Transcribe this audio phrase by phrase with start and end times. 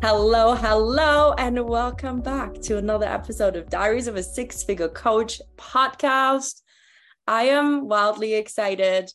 [0.00, 5.42] Hello, hello, and welcome back to another episode of Diaries of a Six Figure Coach
[5.56, 6.62] podcast.
[7.26, 9.10] I am wildly excited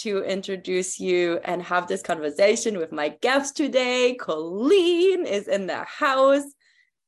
[0.00, 4.14] to introduce you and have this conversation with my guest today.
[4.20, 6.44] Colleen is in the house,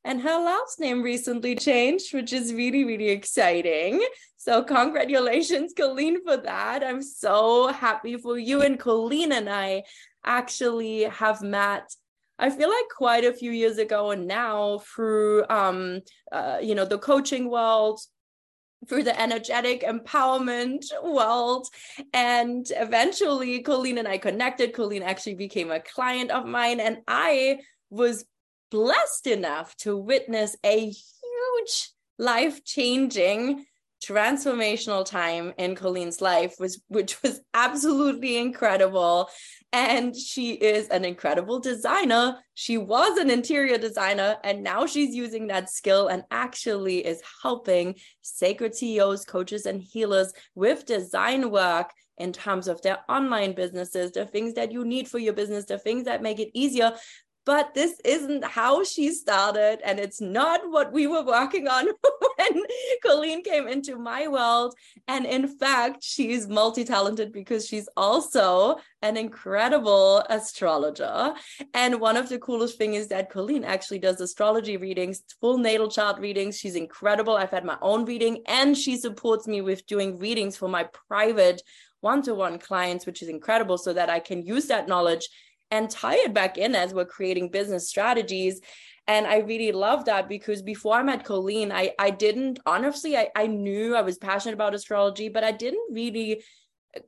[0.05, 4.03] and her last name recently changed, which is really, really exciting.
[4.39, 6.83] So, congratulations, Colleen, for that.
[6.83, 8.63] I'm so happy for you.
[8.63, 9.83] And Colleen and I
[10.25, 11.95] actually have met
[12.39, 16.01] I feel like quite a few years ago and now through um
[16.31, 18.01] uh, you know the coaching world
[18.89, 21.67] through the energetic empowerment world
[22.13, 24.73] and eventually Colleen and I connected.
[24.73, 27.59] Colleen actually became a client of mine and I
[27.91, 28.25] was
[28.71, 33.65] blessed enough to witness a huge life changing
[34.05, 39.29] transformational time in Colleen's life was which was absolutely incredible
[39.73, 42.39] and she is an incredible designer.
[42.55, 47.97] She was an interior designer, and now she's using that skill and actually is helping
[48.23, 54.27] sacred CEOs, coaches, and healers with design work in terms of their online businesses, the
[54.27, 56.93] things that you need for your business, the things that make it easier
[57.49, 61.87] but this isn't how she started and it's not what we were working on
[62.37, 62.63] when
[63.03, 64.75] colleen came into my world.
[65.09, 71.33] And in fact she's multi-talented because she's also an incredible astrologer.
[71.73, 75.89] And one of the coolest things is that colleen actually does astrology readings full natal
[75.89, 76.59] chart readings.
[76.59, 77.35] She's incredible.
[77.35, 81.63] I've had my own reading and she supports me with doing readings for my private
[82.01, 85.29] one-to-one clients which is incredible so that i can use that knowledge
[85.71, 88.61] and tie it back in as we're creating business strategies
[89.07, 93.29] and i really love that because before i met colleen i i didn't honestly i,
[93.35, 96.43] I knew i was passionate about astrology but i didn't really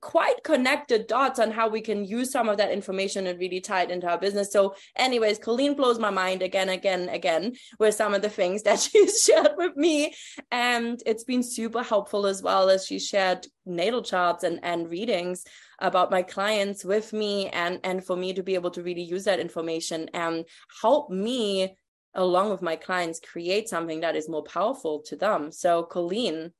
[0.00, 3.60] quite connect the dots on how we can use some of that information and really
[3.60, 4.52] tie it into our business.
[4.52, 8.80] So, anyways, Colleen blows my mind again, again, again with some of the things that
[8.80, 10.14] she's shared with me.
[10.50, 15.44] And it's been super helpful as well as she shared natal charts and, and readings
[15.80, 19.24] about my clients with me and, and for me to be able to really use
[19.24, 20.44] that information and
[20.80, 21.76] help me
[22.14, 25.52] along with my clients create something that is more powerful to them.
[25.52, 26.52] So, Colleen,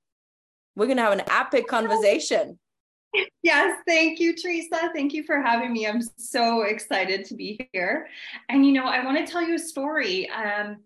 [0.77, 2.59] we're going to have an epic conversation.
[3.43, 4.91] Yes, thank you, Teresa.
[4.95, 5.87] Thank you for having me.
[5.87, 8.07] I'm so excited to be here.
[8.49, 10.31] And you know, I want to tell you a story.
[10.31, 10.77] Um,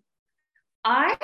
[0.83, 1.17] I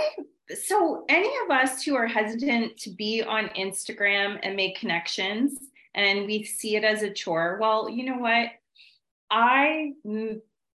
[0.64, 5.58] so any of us who are hesitant to be on Instagram and make connections
[5.94, 7.58] and we see it as a chore.
[7.60, 8.50] Well, you know what?
[9.30, 9.94] I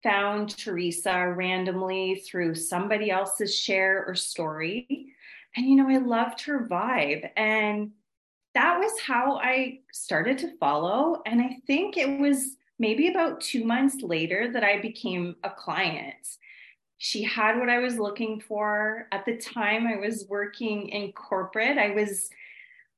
[0.02, 5.14] found Teresa randomly through somebody else's share or story.
[5.56, 7.92] And you know, I loved her vibe and
[8.54, 11.22] that was how I started to follow.
[11.24, 16.38] And I think it was maybe about two months later that I became a client.
[16.98, 19.08] She had what I was looking for.
[19.10, 21.78] At the time, I was working in corporate.
[21.78, 22.28] I was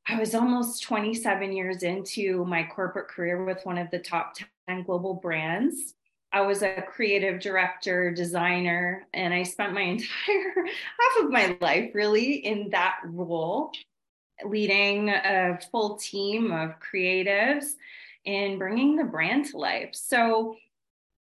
[0.07, 4.35] I was almost 27 years into my corporate career with one of the top
[4.69, 5.95] 10 global brands.
[6.31, 11.93] I was a creative director, designer, and I spent my entire half of my life
[11.95, 13.71] really in that role
[14.45, 17.75] leading a full team of creatives
[18.25, 19.91] in bringing the brand to life.
[19.93, 20.57] So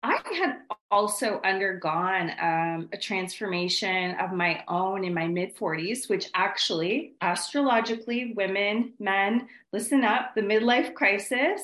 [0.04, 0.58] I had
[0.90, 8.34] also undergone um, a transformation of my own in my mid 40s, which actually, astrologically,
[8.36, 11.62] women, men, listen up, the midlife crisis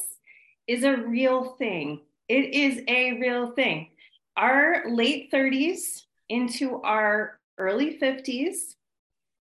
[0.66, 2.00] is a real thing.
[2.28, 3.90] It is a real thing.
[4.38, 8.76] Our late 30s into our early 50s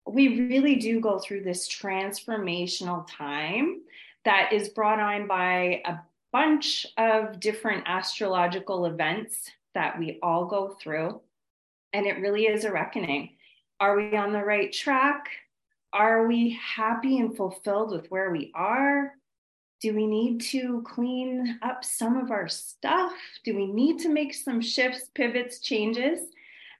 [0.05, 3.81] we really do go through this transformational time
[4.25, 5.95] that is brought on by a
[6.33, 11.21] bunch of different astrological events that we all go through.
[11.93, 13.37] And it really is a reckoning.
[13.79, 15.29] Are we on the right track?
[15.93, 19.13] are we happy and fulfilled with where we are?
[19.79, 23.13] Do we need to clean up some of our stuff?
[23.43, 26.19] Do we need to make some shifts, pivots, changes?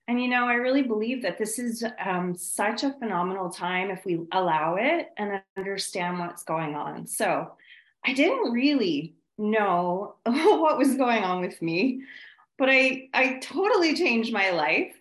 [0.07, 4.03] And, you know, I really believe that this is um, such a phenomenal time if
[4.03, 7.05] we allow it and understand what's going on.
[7.05, 7.51] So
[8.05, 12.03] I didn't really know what was going on with me,
[12.57, 14.93] but I, I totally changed my life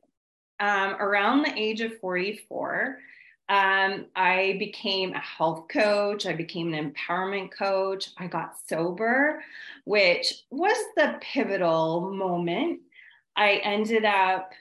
[0.61, 2.99] um, around the age of 44
[3.53, 6.25] um, I became a health coach.
[6.25, 8.09] I became an empowerment coach.
[8.17, 9.43] I got sober,
[9.85, 12.81] which was the pivotal moment.
[13.37, 14.53] I ended up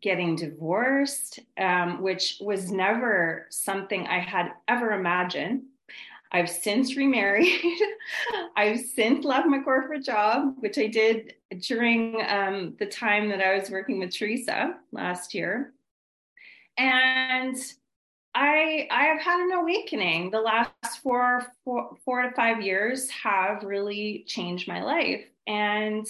[0.00, 5.64] getting divorced, um, which was never something I had ever imagined.
[6.36, 7.48] I've since remarried.
[8.56, 13.58] I've since left my corporate job, which I did during um, the time that I
[13.58, 15.72] was working with Teresa last year.
[16.76, 17.56] And
[18.34, 20.30] I I have had an awakening.
[20.30, 25.24] The last four, four, four to five years have really changed my life.
[25.46, 26.06] And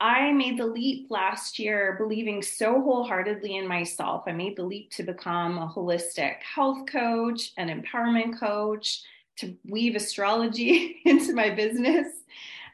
[0.00, 4.24] I made the leap last year, believing so wholeheartedly in myself.
[4.26, 9.02] I made the leap to become a holistic health coach, an empowerment coach,
[9.36, 12.08] to weave astrology into my business.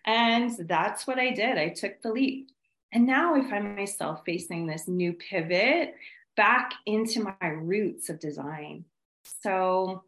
[0.05, 1.59] And that's what I did.
[1.59, 2.51] I took the leap.
[2.93, 5.95] And now I find myself facing this new pivot
[6.37, 8.85] back into my roots of design.
[9.43, 10.05] So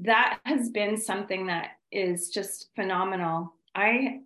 [0.00, 3.54] that has been something that is just phenomenal.
[3.74, 4.20] I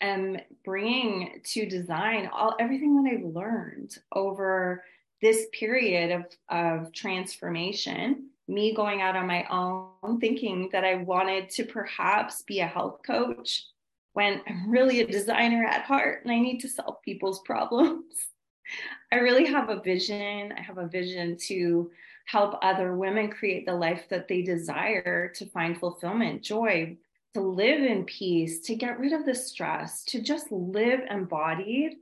[0.00, 4.84] am bringing to design all everything that I've learned over
[5.22, 8.28] this period of, of transformation.
[8.46, 13.00] Me going out on my own, thinking that I wanted to perhaps be a health
[13.06, 13.66] coach
[14.12, 18.04] when I'm really a designer at heart and I need to solve people's problems.
[19.12, 20.52] I really have a vision.
[20.56, 21.90] I have a vision to
[22.26, 26.96] help other women create the life that they desire to find fulfillment, joy,
[27.34, 31.96] to live in peace, to get rid of the stress, to just live embodied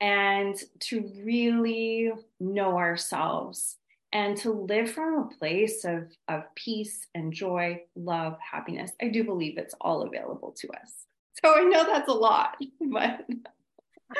[0.00, 3.76] and to really know ourselves
[4.12, 8.92] and to live from a place of, of peace and joy, love, happiness.
[9.00, 11.06] I do believe it's all available to us.
[11.44, 13.24] So I know that's a lot, but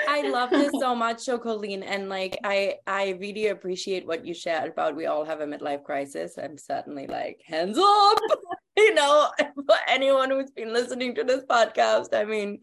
[0.08, 1.84] I love this so much, Chocoline.
[1.84, 5.84] And like I I really appreciate what you shared about we all have a midlife
[5.84, 6.38] crisis.
[6.38, 8.19] I'm certainly like hands up.
[8.87, 12.15] you know, for anyone who's been listening to this podcast.
[12.15, 12.61] I mean,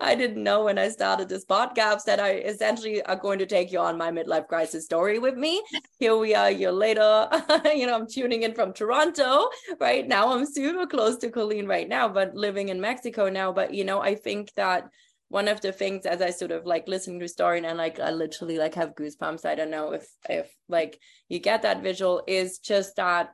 [0.00, 3.70] I didn't know when I started this podcast that I essentially are going to take
[3.70, 5.62] you on my midlife crisis story with me.
[5.98, 7.28] Here we are a year later.
[7.74, 10.32] you know, I'm tuning in from Toronto right now.
[10.32, 13.52] I'm super close to Colleen right now, but living in Mexico now.
[13.52, 14.88] But you know, I think that
[15.28, 18.10] one of the things as I sort of like listen to story and like I
[18.10, 19.46] literally like have goosebumps.
[19.46, 23.30] I don't know if if like you get that visual is just that,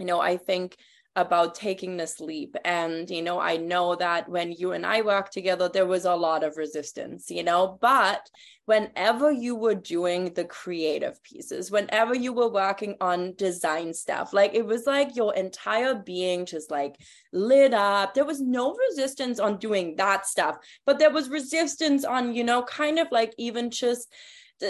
[0.00, 0.76] you know, I think
[1.20, 2.56] about taking this leap.
[2.64, 6.14] And, you know, I know that when you and I worked together, there was a
[6.14, 8.28] lot of resistance, you know, but
[8.64, 14.54] whenever you were doing the creative pieces, whenever you were working on design stuff, like
[14.54, 16.94] it was like your entire being just like
[17.32, 18.14] lit up.
[18.14, 22.62] There was no resistance on doing that stuff, but there was resistance on, you know,
[22.62, 24.12] kind of like even just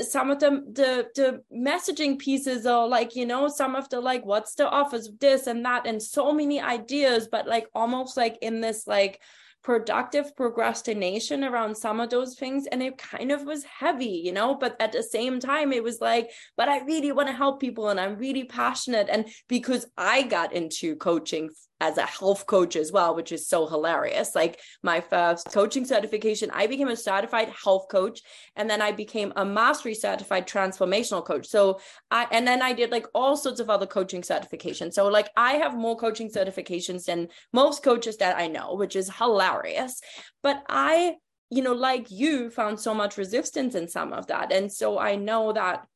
[0.03, 4.25] some of the the the messaging pieces are like you know some of the like
[4.25, 8.37] what's the offers of this and that and so many ideas but like almost like
[8.43, 9.21] in this like
[9.63, 14.55] productive procrastination around some of those things and it kind of was heavy you know
[14.55, 17.89] but at the same time it was like but i really want to help people
[17.89, 22.91] and i'm really passionate and because i got into coaching as a health coach as
[22.91, 24.35] well, which is so hilarious.
[24.35, 28.23] Like my first coaching certification, I became a certified health coach
[28.57, 31.47] and then I became a mastery certified transformational coach.
[31.47, 31.81] So
[32.11, 34.95] I and then I did like all sorts of other coaching certifications.
[34.95, 39.11] So like I have more coaching certifications than most coaches that I know, which is
[39.17, 40.01] hilarious.
[40.43, 41.17] But I,
[41.51, 44.53] you know, like you found so much resistance in some of that.
[44.53, 45.87] And so I know that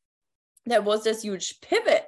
[0.65, 2.02] there was this huge pivot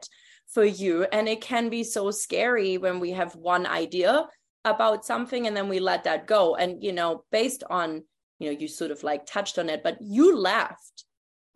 [0.56, 1.04] for you.
[1.12, 4.26] And it can be so scary when we have one idea
[4.64, 6.56] about something and then we let that go.
[6.56, 8.04] And, you know, based on,
[8.40, 11.04] you know, you sort of like touched on it, but you left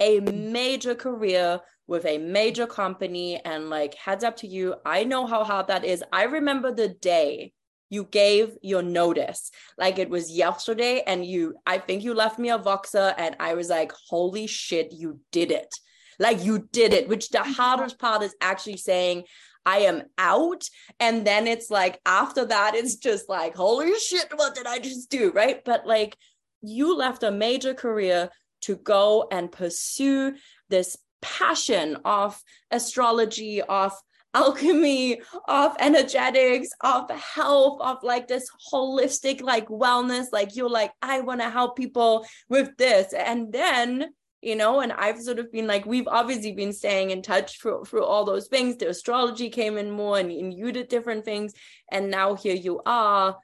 [0.01, 4.75] a major career with a major company and like heads up to you.
[4.86, 6.03] I know how hard that is.
[6.12, 7.53] I remember the day
[7.89, 12.51] you gave your notice like it was yesterday and you i think you left me
[12.51, 15.74] a voxer and i was like holy shit you did it
[16.20, 17.54] like you did it, which the mm-hmm.
[17.54, 19.24] hardest part is actually saying,
[19.66, 20.64] I am out.
[21.00, 25.10] And then it's like, after that, it's just like, holy shit, what did I just
[25.10, 25.32] do?
[25.32, 25.64] Right.
[25.64, 26.18] But like,
[26.62, 28.30] you left a major career
[28.62, 30.34] to go and pursue
[30.70, 33.94] this passion of astrology, of
[34.34, 41.20] alchemy of energetics of health of like this holistic like wellness like you're like i
[41.20, 44.06] want to help people with this and then
[44.41, 47.84] you know and i've sort of been like we've obviously been staying in touch through,
[48.03, 48.77] all those things.
[48.77, 51.53] The astrology came in more and, and you did different things
[51.91, 53.38] and now here you are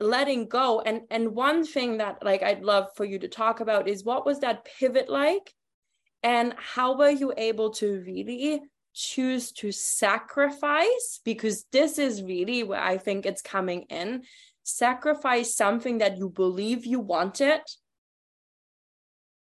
[0.00, 0.80] letting go.
[0.80, 4.26] And and one thing that like i'd love for you to talk about is what
[4.26, 5.52] was that pivot like?
[6.22, 8.60] And how were you able to really
[8.94, 11.20] choose to sacrifice?
[11.24, 14.22] Because this is really where i think it's coming in.
[14.62, 17.60] Sacrifice something that you believe you wanted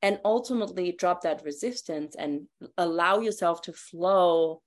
[0.02, 4.62] and ultimately drop that resistance and allow yourself to flow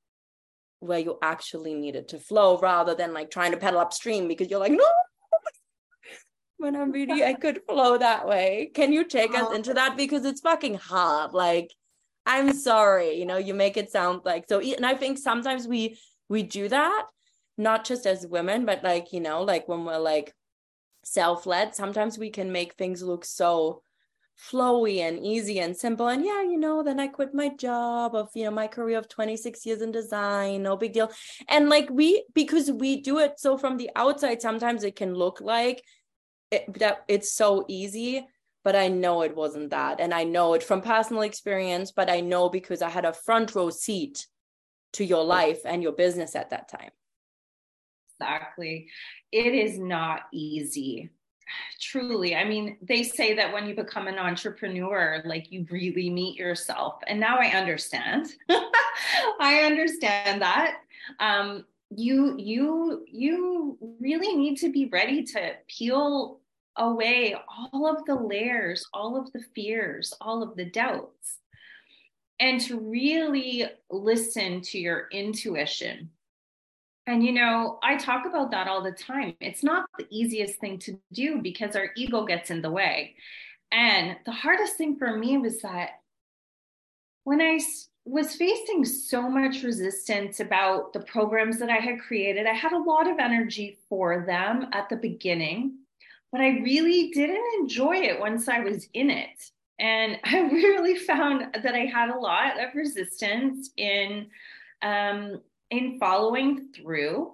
[0.81, 4.51] where you actually need it to flow rather than like trying to pedal upstream because
[4.51, 4.85] you're like no!
[6.59, 8.71] When i'm really i could flow that way.
[8.73, 9.93] Can you take us into that?
[9.93, 9.97] Oh.
[9.97, 11.33] Because it's fucking hard.
[11.33, 11.71] Like
[12.27, 15.99] i'm sorry you know you make it sound like so and i think sometimes we
[16.29, 17.07] we do that
[17.59, 20.35] not just as women but like you know like when we're like
[21.05, 23.83] self-led sometimes we can make things look so
[24.51, 26.09] flowy and easy and simple.
[26.09, 29.09] And yeah you know then i quit my job of you know my career of
[29.09, 31.11] 26 years in design no big deal.
[31.49, 35.41] And like we because we do it so from the outside sometimes it can look
[35.41, 35.83] like
[36.51, 38.27] it, that it's so easy
[38.65, 40.01] but i know it wasn't that.
[40.01, 43.55] And i know it from personal experience but i know because i had a front
[43.55, 44.27] row seat
[44.95, 46.91] to your life and your business at that time.
[48.21, 48.89] Exactly.
[49.33, 51.11] It is not easy
[51.81, 52.35] truly.
[52.37, 57.01] I mean they say that when you become an entrepreneur like you really meet yourself.
[57.07, 58.35] And now i understand.
[59.41, 60.79] I understand that.
[61.21, 61.65] Um,
[61.97, 66.41] you you you really need to be ready to peel
[66.77, 71.39] away all of the layers all of the fears all of the doubts
[72.41, 76.09] and to really listen to your intuition
[77.07, 79.35] and you know, I talk about that all the time.
[79.41, 83.17] It's not the easiest thing to do because our ego gets in the way.
[83.73, 85.91] And the hardest thing for me was that
[87.25, 87.59] when I
[88.05, 92.79] was facing so much resistance about the programs that I had created, I had a
[92.79, 95.79] lot of energy for them at the beginning,
[96.31, 99.51] but I really didn't enjoy it once I was in it.
[99.79, 104.27] And I really found that I had a lot of resistance in
[104.83, 105.41] um,
[105.73, 107.33] in following through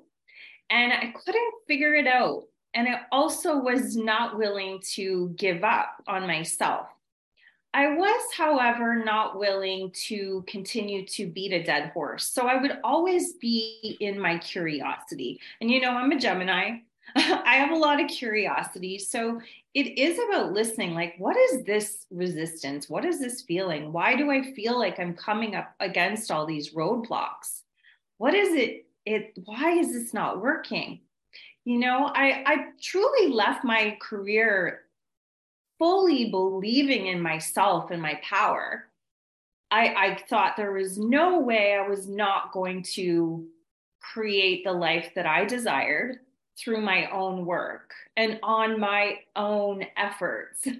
[0.70, 2.44] and I couldn't figure it out.
[2.72, 6.86] And I also was not willing to give up on myself.
[7.74, 12.28] I was, however, not willing to continue to beat a dead horse.
[12.28, 15.40] So I would always be in my curiosity.
[15.60, 16.78] And you know, I'm a Gemini.
[17.16, 18.98] I have a lot of curiosity.
[18.98, 19.40] So
[19.74, 22.88] it is about listening like, what is this resistance?
[22.88, 23.92] What is this feeling?
[23.92, 27.62] Why do I feel like I'm coming up against all these roadblocks?
[28.18, 31.00] What is it it why is this not working?
[31.64, 34.82] You know i i truly left my career
[35.78, 38.88] fully believing in myself and my power.
[39.70, 43.46] I i thought there was no way i was not going to
[44.00, 46.20] create the life that i desired
[46.58, 50.66] through my own work and on my own efforts.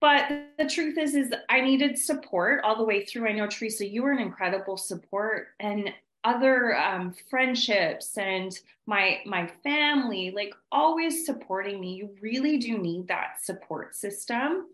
[0.00, 3.28] But the truth is is i needed support all the way through.
[3.28, 5.92] I know teresa you were an incredible support and
[6.24, 11.94] other um, friendships and my my family like always supporting me.
[11.94, 14.66] You really do need that support system.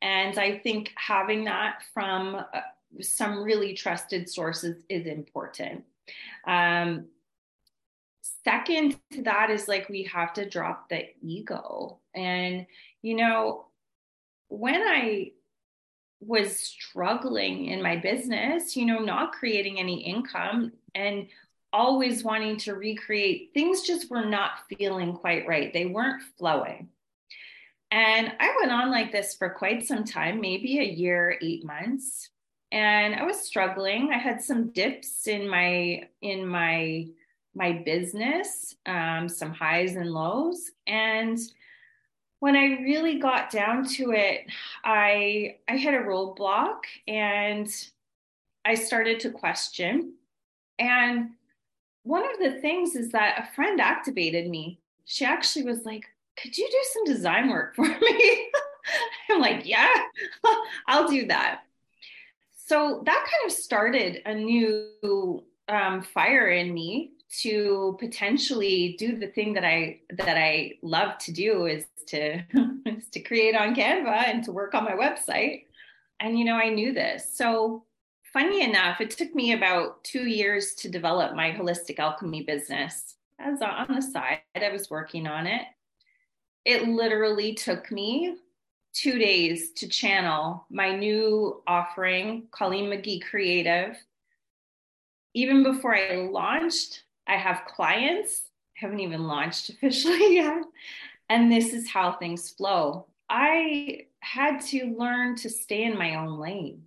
[0.00, 2.60] And i think having that from uh,
[3.00, 5.84] some really trusted sources is important.
[6.46, 7.06] Um,
[8.44, 11.98] second to that is like we have to drop the ego.
[12.14, 12.66] And
[13.02, 13.66] you know
[14.48, 15.30] when i
[16.20, 21.28] was struggling in my business, you know, not creating any income and
[21.72, 25.72] always wanting to recreate, things just were not feeling quite right.
[25.72, 26.88] They weren't flowing.
[27.90, 32.30] And I went on like this for quite some time, maybe a year, eight months.
[32.70, 34.10] And I was struggling.
[34.12, 37.06] I had some dips in my in my
[37.54, 40.70] my business, um, some highs and lows.
[40.86, 41.38] And
[42.40, 44.46] when I really got down to it,
[44.84, 47.68] I I hit a roadblock and
[48.64, 50.14] I started to question.
[50.78, 51.30] And
[52.04, 54.78] one of the things is that a friend activated me.
[55.04, 56.04] She actually was like,
[56.36, 58.50] "Could you do some design work for me?"
[59.30, 59.92] I'm like, "Yeah,
[60.86, 61.62] I'll do that."
[62.66, 69.26] So that kind of started a new um, fire in me to potentially do the
[69.28, 72.42] thing that I that I love to do is to
[72.86, 75.64] is to create on Canva and to work on my website.
[76.20, 77.36] And you know, I knew this.
[77.36, 77.84] So
[78.32, 83.16] funny enough, it took me about two years to develop my holistic alchemy business.
[83.38, 85.62] As on the side, I was working on it.
[86.64, 88.36] It literally took me
[88.92, 93.96] two days to channel my new offering, Colleen McGee Creative.
[95.34, 98.42] Even before I launched, I have clients.
[98.76, 100.64] I haven't even launched officially yet.
[101.28, 103.06] And this is how things flow.
[103.28, 106.82] I had to learn to stay in my own lane.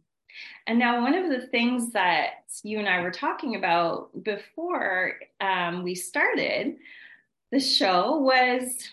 [0.65, 5.83] And now, one of the things that you and I were talking about before um,
[5.83, 6.77] we started
[7.51, 8.89] the show was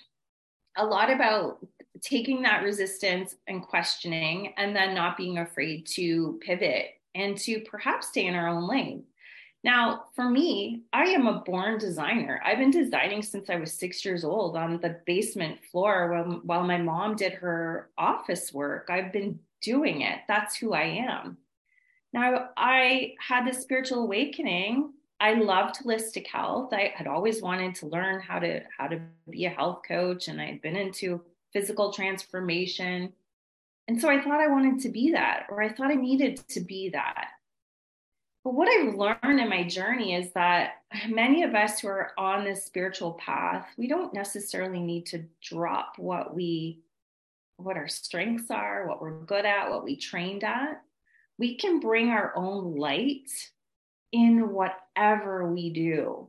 [0.76, 1.58] a lot about
[2.00, 8.08] taking that resistance and questioning, and then not being afraid to pivot and to perhaps
[8.08, 9.04] stay in our own lane.
[9.64, 12.40] Now, for me, I am a born designer.
[12.44, 16.62] I've been designing since I was six years old on the basement floor while, while
[16.62, 18.88] my mom did her office work.
[18.88, 20.20] I've been doing it.
[20.28, 21.38] That's who I am.
[22.12, 24.92] Now, I had this spiritual awakening.
[25.20, 26.72] I loved holistic health.
[26.72, 30.40] I had always wanted to learn how to how to be a health coach, and
[30.40, 31.20] I had been into
[31.52, 33.12] physical transformation.
[33.88, 36.60] And so I thought I wanted to be that, or I thought I needed to
[36.60, 37.30] be that.
[38.44, 42.44] But what I've learned in my journey is that many of us who are on
[42.44, 46.80] this spiritual path, we don't necessarily need to drop what we
[47.56, 50.80] what our strengths are, what we're good at, what we trained at
[51.38, 53.30] we can bring our own light
[54.12, 56.28] in whatever we do.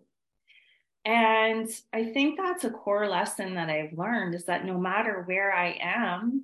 [1.03, 5.51] And I think that's a core lesson that I've learned is that no matter where
[5.51, 6.43] I am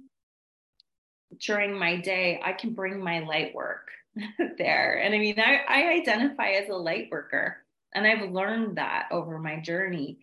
[1.39, 3.89] during my day, I can bring my light work
[4.57, 5.01] there.
[5.01, 7.57] And I mean, I, I identify as a light worker,
[7.93, 10.19] and I've learned that over my journey.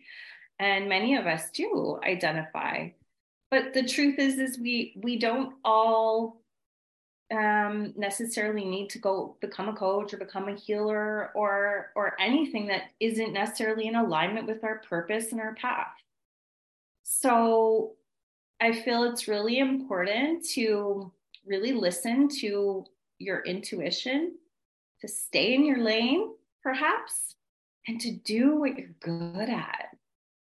[0.59, 2.89] And many of us do identify.
[3.51, 6.41] But the truth is, is we we don't all
[7.31, 12.67] um, necessarily need to go become a coach or become a healer or or anything
[12.67, 15.93] that isn't necessarily in alignment with our purpose and our path.
[17.03, 17.93] So
[18.59, 21.11] I feel it's really important to
[21.45, 22.85] really listen to
[23.19, 24.33] your intuition,
[25.01, 26.29] to stay in your lane,
[26.61, 27.35] perhaps,
[27.87, 29.89] and to do what you're good at.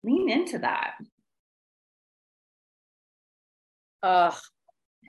[0.04, 0.96] Lean into that.
[4.04, 4.36] Ugh,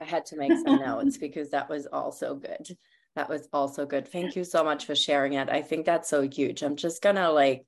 [0.01, 2.77] I had to make some notes because that was also good.
[3.15, 4.07] That was also good.
[4.07, 5.49] Thank you so much for sharing it.
[5.49, 6.63] I think that's so huge.
[6.63, 7.65] I'm just gonna like,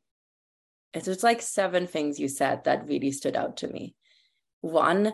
[0.93, 3.95] it's just like seven things you said that really stood out to me.
[4.61, 5.13] One,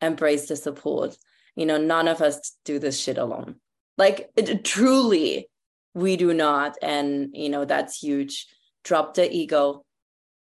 [0.00, 1.16] embrace the support.
[1.56, 3.56] You know, none of us do this shit alone.
[3.96, 5.48] Like, it, truly,
[5.94, 6.76] we do not.
[6.82, 8.46] And, you know, that's huge.
[8.82, 9.84] Drop the ego,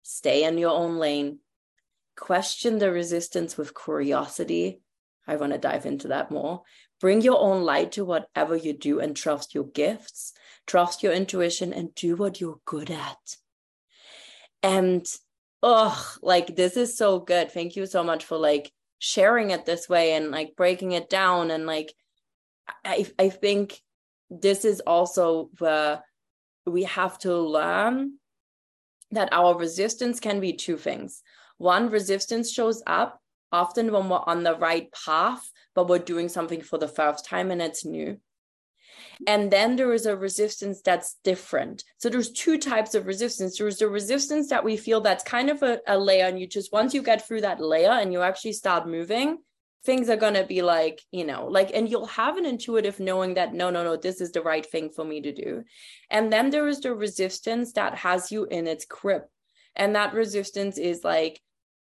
[0.02, 1.38] stay in your own lane,
[2.16, 4.80] question the resistance with curiosity
[5.26, 6.62] I want to dive into that more.
[7.00, 10.32] Bring your own light to whatever you do and trust your gifts,
[10.66, 13.36] trust your intuition, and do what you're good at.
[14.62, 15.06] And
[15.62, 17.50] oh, like this is so good.
[17.50, 21.50] Thank you so much for like sharing it this way and like breaking it down.
[21.50, 21.92] And like,
[22.84, 23.80] I, I think
[24.30, 26.02] this is also where
[26.66, 28.14] we have to learn
[29.10, 31.22] that our resistance can be two things.
[31.58, 33.20] One, resistance shows up
[33.52, 37.50] often when we're on the right path, but we're doing something for the first time
[37.50, 38.18] and it's new.
[39.26, 41.84] And then there is a resistance that's different.
[41.98, 43.58] So there's two types of resistance.
[43.58, 46.72] There's the resistance that we feel that's kind of a, a layer, and you just
[46.72, 49.38] once you get through that layer and you actually start moving,
[49.84, 53.34] things are going to be like you know like and you'll have an intuitive knowing
[53.34, 55.62] that no no no this is the right thing for me to do.
[56.10, 59.28] And then there is the resistance that has you in its grip.
[59.76, 61.40] And that resistance is like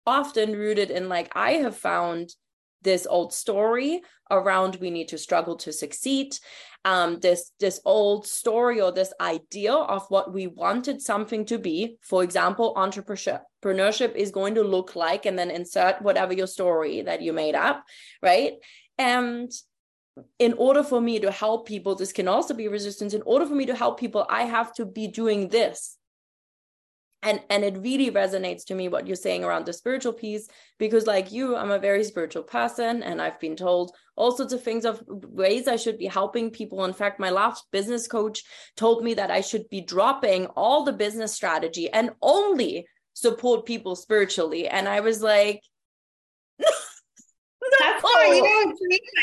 [0.06, 2.34] often rooted in like I have found
[2.82, 6.38] this old story around we need to struggle to succeed.
[6.84, 11.98] Um, this this old story or this idea of what we wanted something to be
[12.02, 14.16] for example entrepreneurship.
[14.16, 17.84] Is going to look like and then insert whatever your story that you made up
[18.24, 18.54] right?
[18.98, 19.52] And
[20.40, 23.14] in order for me to help people this can also be resistance.
[23.14, 25.98] In order for me to help people i have to be doing this
[27.24, 31.06] and and it really resonates to me what you're saying around the spiritual piece because
[31.06, 34.86] like you i'm a very spiritual person and i've been told all sorts of things
[34.86, 36.84] of ways i should be helping people.
[36.86, 38.44] In fact my last business coach
[38.76, 43.96] told me that i should be dropping all the business strategy and only support people
[43.96, 44.68] spiritually.
[44.68, 45.62] And i was like
[47.80, 48.74] That's why you know,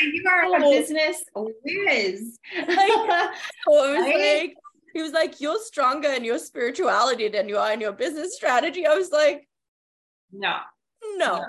[0.03, 2.39] you are a business whiz.
[2.57, 3.31] like, I
[3.67, 4.55] was like,
[4.99, 8.85] he was like, You're stronger in your spirituality than you are in your business strategy.
[8.85, 9.49] I was like,
[10.33, 10.57] No,
[11.17, 11.45] no,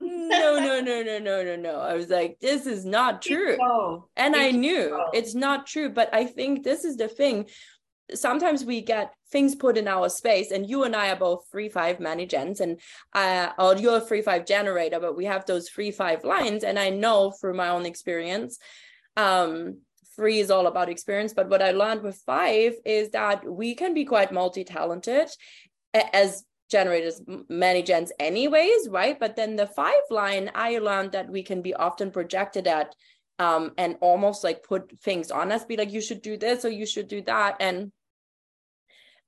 [0.00, 1.80] no, no, no, no, no, no, no.
[1.80, 3.56] I was like, this is not true.
[4.16, 5.90] And I knew it's not true.
[5.90, 7.48] But I think this is the thing.
[8.14, 11.68] Sometimes we get things put in our space, and you and I are both three
[11.68, 12.78] five ManGens, and
[13.14, 16.62] uh, or you're a three five generator, but we have those three five lines.
[16.62, 18.58] And I know through my own experience,
[19.16, 19.78] um,
[20.16, 21.32] three is all about experience.
[21.32, 25.28] But what I learned with five is that we can be quite multi talented
[25.94, 27.20] as generators
[27.50, 32.10] ManGens anyways right but then the five line i learned that we can be often
[32.10, 32.94] projected at
[33.38, 36.70] um, and almost like put things on us be like you should do this or
[36.70, 37.92] you should do that and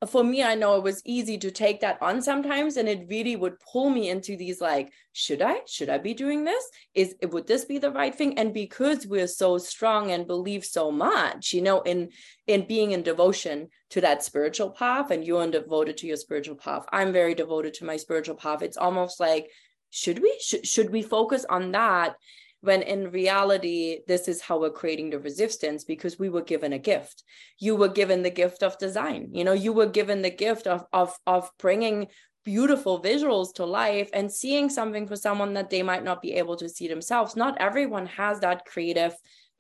[0.07, 3.37] for me, I know it was easy to take that on sometimes, and it really
[3.37, 5.61] would pull me into these like, should I?
[5.67, 6.65] Should I be doing this?
[6.95, 8.39] Is would this be the right thing?
[8.39, 12.11] And because we're so strong and believe so much, you know, in
[12.47, 16.85] in being in devotion to that spiritual path, and you're devoted to your spiritual path.
[16.93, 18.63] I'm very devoted to my spiritual path.
[18.63, 19.49] It's almost like,
[19.91, 20.37] should we?
[20.41, 22.17] Should should we focus on that?
[22.65, 26.79] When in reality this is how we're creating the resistance because we were given a
[26.79, 27.23] gift.
[27.59, 29.29] You were given the gift of design.
[29.33, 32.09] You know you were given the gift of of of bringing
[32.45, 36.57] beautiful visuals to life and seeing something for someone that they might not be able
[36.57, 37.37] to see themselves.
[37.37, 39.15] Not everyone has that creative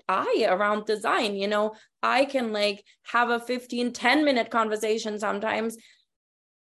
[0.08, 1.36] eye around design.
[1.36, 5.76] You know i can like have a 15 10 minute conversation sometimes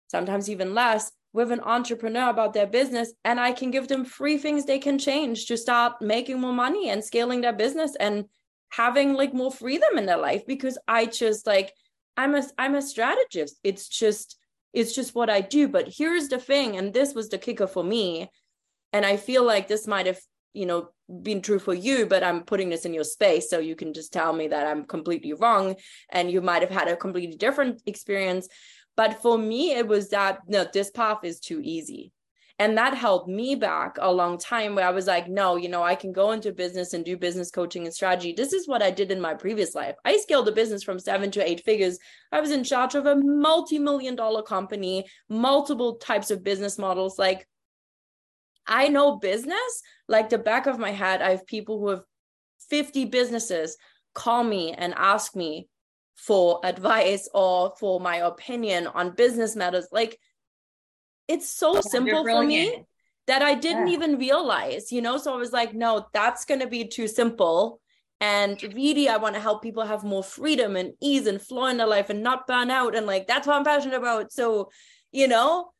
[0.09, 4.37] sometimes even less with an entrepreneur about their business and I can give them free
[4.37, 8.25] things they can change to start making more money and scaling their business and
[8.69, 11.73] having like more freedom in their life because I just like
[12.19, 13.59] I'm a I'm a strategist.
[13.63, 14.37] It's just
[14.73, 15.67] it's just what I do.
[15.67, 18.29] But here's the thing, and this was the kicker for me.
[18.91, 20.19] And I feel like this might have,
[20.53, 20.89] you know,
[21.23, 24.11] been true for you, but I'm putting this in your space so you can just
[24.11, 25.75] tell me that I'm completely wrong
[26.09, 28.47] and you might have had a completely different experience
[28.99, 32.11] but for me, it was that no, this path is too easy.
[32.61, 35.83] And that held me back a long time where I was like, no, you know,
[35.83, 38.33] I can go into business and do business coaching and strategy.
[38.33, 39.95] This is what I did in my previous life.
[40.03, 41.97] I scaled a business from seven to eight figures.
[42.33, 47.17] I was in charge of a multi million dollar company, multiple types of business models.
[47.17, 47.47] Like,
[48.67, 51.21] I know business like the back of my head.
[51.21, 52.03] I have people who have
[52.69, 53.77] 50 businesses
[54.13, 55.69] call me and ask me,
[56.25, 59.87] for advice or for my opinion on business matters.
[59.91, 60.19] Like
[61.27, 62.83] it's so oh, yeah, simple for me
[63.27, 63.93] that I didn't yeah.
[63.93, 65.17] even realize, you know?
[65.17, 67.79] So I was like, no, that's going to be too simple.
[68.19, 71.77] And really, I want to help people have more freedom and ease and flow in
[71.77, 72.95] their life and not burn out.
[72.95, 74.33] And like, that's what I'm passionate about.
[74.33, 74.71] So,
[75.11, 75.71] you know,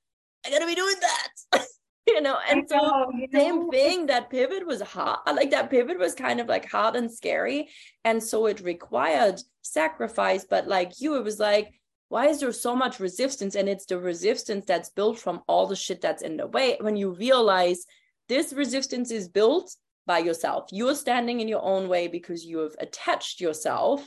[0.46, 1.66] I got to be doing that.
[2.16, 6.14] you know and so know, same thing that pivot was hard like that pivot was
[6.14, 7.70] kind of like hard and scary
[8.04, 11.74] and so it required sacrifice but like you it was like
[12.10, 13.54] why is there so much resistance?
[13.54, 16.76] And it's the resistance that's built from all the shit that's in the way.
[16.82, 17.86] When you realize
[18.30, 19.76] this resistance is built
[20.10, 24.04] by yourself you're standing in your own way because you have attached yourself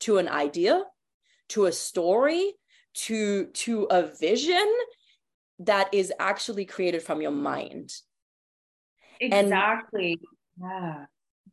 [0.00, 0.82] to an idea
[1.48, 2.54] to a story
[2.92, 4.68] to to a vision
[5.60, 7.92] that is actually created from your mind.
[9.20, 10.18] Exactly.
[10.60, 11.04] And yeah.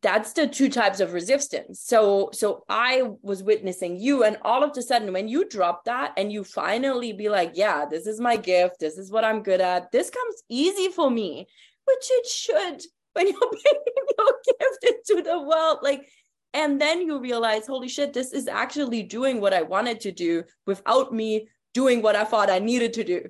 [0.01, 1.81] That's the two types of resistance.
[1.81, 6.13] So so I was witnessing you and all of a sudden when you drop that
[6.17, 9.61] and you finally be like, yeah, this is my gift, this is what I'm good
[9.61, 9.91] at.
[9.91, 11.47] This comes easy for me,
[11.85, 12.81] which it should
[13.15, 16.07] when you're bringing your gift into the world like
[16.53, 20.43] and then you realize holy shit this is actually doing what i wanted to do
[20.67, 23.21] without me doing what i thought i needed to do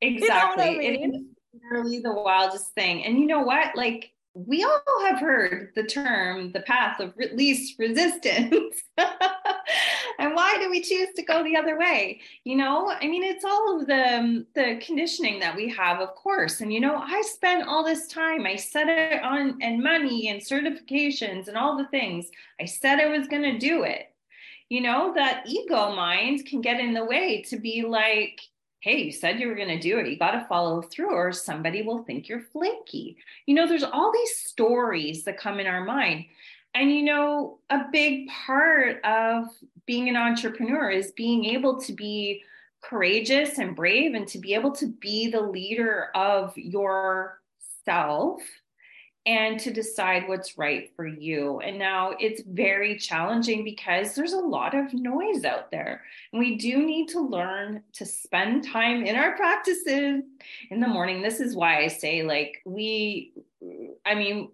[0.00, 0.64] Exactly.
[0.64, 1.14] You know I mean?
[1.14, 1.22] It is
[1.62, 3.04] literally the wildest thing.
[3.04, 3.76] And you know what?
[3.76, 8.82] Like we all have heard the term the path of least resistance.
[8.98, 12.20] and why do we choose to go the other way?
[12.44, 16.14] You know, I mean, it's all of the, um, the conditioning that we have, of
[16.16, 16.60] course.
[16.60, 20.42] And, you know, I spent all this time, I set it on and money and
[20.42, 22.26] certifications and all the things.
[22.60, 24.12] I said I was going to do it.
[24.68, 28.38] You know, that ego mind can get in the way to be like,
[28.80, 30.08] hey, you said you were going to do it.
[30.08, 33.16] You got to follow through, or somebody will think you're flaky.
[33.46, 36.26] You know, there's all these stories that come in our mind.
[36.74, 39.46] And, you know, a big part of
[39.86, 42.42] being an entrepreneur is being able to be
[42.82, 48.42] courageous and brave and to be able to be the leader of yourself
[49.26, 51.58] and to decide what's right for you.
[51.58, 56.02] And now it's very challenging because there's a lot of noise out there.
[56.32, 60.22] And we do need to learn to spend time in our practices
[60.70, 61.22] in the morning.
[61.22, 63.32] This is why I say, like, we,
[64.06, 64.50] I mean,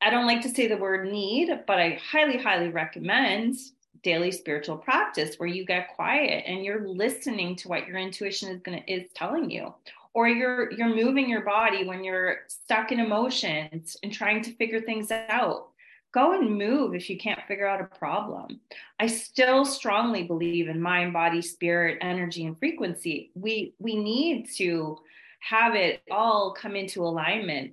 [0.00, 3.56] I don't like to say the word need, but I highly, highly recommend
[4.02, 8.62] daily spiritual practice where you get quiet and you're listening to what your intuition is
[8.62, 9.74] going to is telling you
[10.14, 14.80] or you're you're moving your body when you're stuck in emotions and trying to figure
[14.80, 15.68] things out
[16.12, 18.60] go and move if you can't figure out a problem.
[18.98, 23.30] I still strongly believe in mind body spirit energy and frequency.
[23.34, 24.98] We we need to
[25.40, 27.72] have it all come into alignment.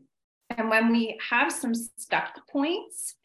[0.52, 3.16] And when we have some stuck points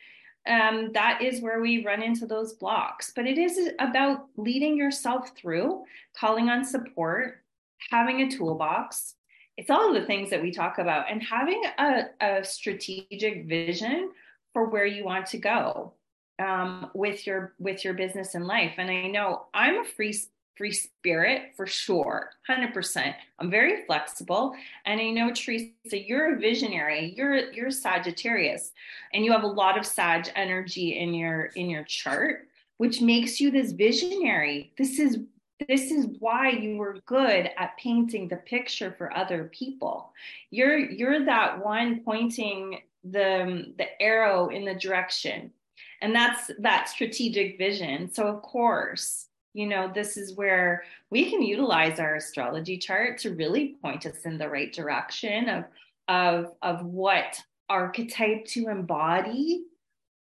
[0.47, 3.13] um, that is where we run into those blocks.
[3.15, 5.85] But it is about leading yourself through,
[6.17, 7.42] calling on support,
[7.91, 9.15] having a toolbox.
[9.57, 14.11] It's all the things that we talk about and having a, a strategic vision
[14.53, 15.95] for where you want to go
[16.39, 18.75] um, with your with your business and life.
[18.79, 20.15] And I know I'm a free
[20.57, 27.15] free spirit for sure 100% i'm very flexible and i know teresa you're a visionary
[27.17, 28.73] you're you're sagittarius
[29.15, 33.41] and you have a lot of sag energy in your in your chart which makes
[33.41, 35.21] you this visionary this is
[35.69, 40.13] this is why you were good at painting the picture for other people.
[40.51, 45.53] You're you're that one pointing the the arrow in the direction.
[46.01, 48.13] And that's that strategic vision.
[48.13, 53.35] So of course you know this is where we can utilize our astrology chart to
[53.35, 55.65] really point us in the right direction of
[56.09, 59.65] of of what archetype to embody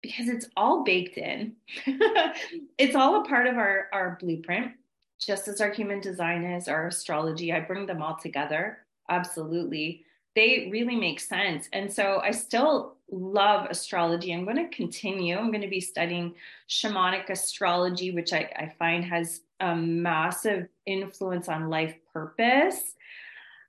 [0.01, 1.55] because it's all baked in.
[2.77, 4.73] It's all a part of our our blueprint
[5.25, 10.05] just as our human design is our astrology i bring them all together absolutely
[10.35, 11.69] they really make sense.
[11.73, 14.33] And so I still love astrology.
[14.33, 15.37] I'm going to continue.
[15.37, 16.33] I'm going to be studying
[16.67, 22.95] shamanic astrology, which I, I find has a massive influence on life purpose.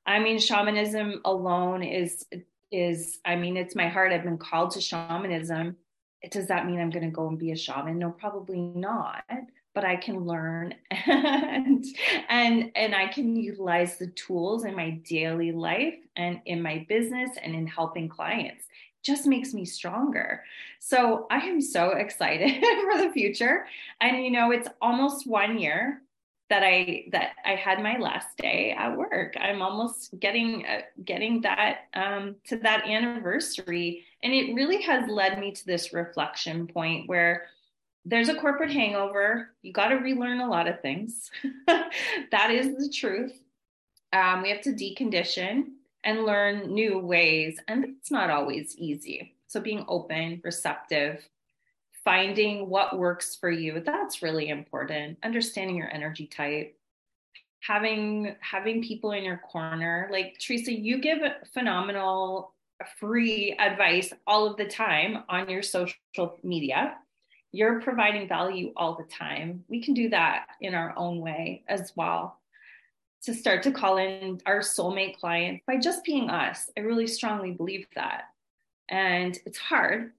[0.07, 2.25] I mean, shamanism alone is
[2.73, 4.13] is I mean, it's my heart.
[4.13, 5.77] I've been called to shamanism.
[6.31, 7.99] Does that mean I'm going to go and be a shaman?
[7.99, 9.25] No, probably not
[9.75, 11.85] but I can learn and
[12.29, 17.31] and and I can utilize the tools in my daily life and in my business
[17.43, 18.65] and in helping clients.
[19.03, 20.43] Just makes me stronger.
[20.79, 23.67] So I am so excited for the future.
[24.01, 26.01] And you know, it's almost one year
[26.51, 29.35] that I that I had my last day at work.
[29.41, 35.39] I'm almost getting uh, getting that um, to that anniversary, and it really has led
[35.39, 37.47] me to this reflection point where
[38.05, 39.51] there's a corporate hangover.
[39.63, 41.31] You got to relearn a lot of things.
[41.67, 43.33] that is the truth.
[44.13, 45.71] Um, we have to decondition
[46.05, 47.59] and learn new ways.
[47.67, 49.35] And it's not always easy.
[49.47, 51.27] So being open, receptive,
[52.05, 55.19] finding what works for you, that's really important.
[55.23, 56.77] Understanding your energy type.
[57.61, 60.09] Having having people in your corner.
[60.13, 61.21] Like Teresa, you give
[61.55, 62.53] phenomenal
[63.01, 66.97] free advice all of the time on your social media
[67.55, 69.65] you're providing value all the time.
[69.69, 72.41] We can do that in our own way as well.
[73.25, 76.69] To start to call in our soulmate clients by just being us.
[76.77, 78.25] I really strongly believe that.
[78.89, 80.13] And it's hard.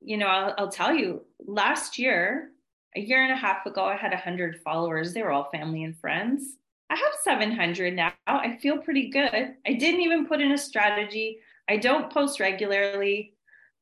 [0.00, 2.52] You know, I'll, I'll tell you, last year,
[2.94, 5.12] a year and a half ago, I had 100 followers.
[5.12, 6.56] They were all family and friends.
[6.88, 8.12] I have 700 now.
[8.26, 9.54] I feel pretty good.
[9.66, 11.40] I didn't even put in a strategy.
[11.68, 13.35] I don't post regularly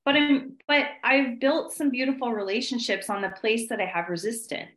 [0.04, 4.70] but I'm but I've built some beautiful relationships on the place that I have resistance.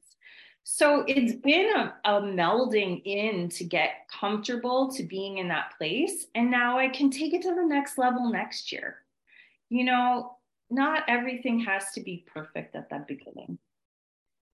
[0.64, 6.26] So it's been a, a, melding in to get comfortable to being in that place.
[6.36, 8.98] And now I can take it to the next level next year.
[9.70, 10.38] You know,
[10.70, 13.58] not everything has to be perfect at the beginning.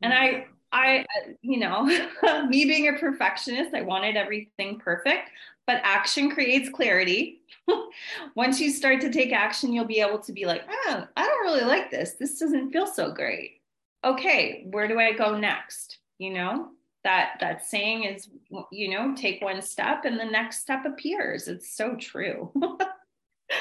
[0.03, 1.05] And I I,
[1.41, 1.83] you know,
[2.47, 5.29] me being a perfectionist, I wanted everything perfect,
[5.67, 7.41] but action creates clarity.
[8.35, 11.43] Once you start to take action, you'll be able to be like, oh, I don't
[11.43, 12.13] really like this.
[12.13, 13.61] This doesn't feel so great.
[14.03, 15.99] Okay, where do I go next?
[16.17, 16.69] You know,
[17.03, 18.29] that that saying is,
[18.71, 21.47] you know, take one step and the next step appears.
[21.47, 22.51] It's so true.